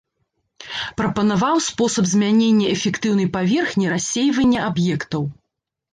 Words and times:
Прапанаваў 1.01 1.55
спосаб 1.67 2.05
змянення 2.13 2.67
эфектыўнай 2.75 3.27
паверхні 3.39 3.85
рассейвання 3.95 4.59
аб'ектаў. 4.73 5.21